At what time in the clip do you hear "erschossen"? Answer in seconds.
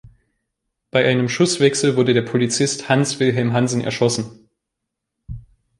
3.81-4.49